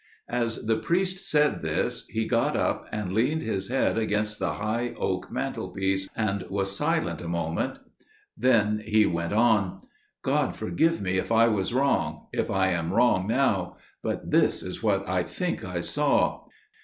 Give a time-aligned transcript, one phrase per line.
[0.29, 4.95] As the priest said this, he got up, and leaned his head against the high
[4.97, 7.77] oak mantelpiece, and was silent a moment.
[8.35, 9.77] Then he went on:
[10.23, 15.21] "God forgive me if I was wrong––if I am wrong now––but this is what I
[15.21, 16.45] think I saw.